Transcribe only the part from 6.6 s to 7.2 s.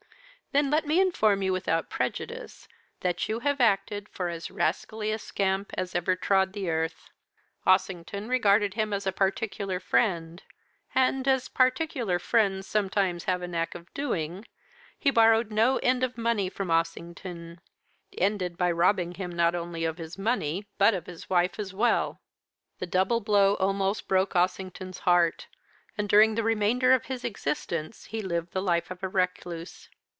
earth.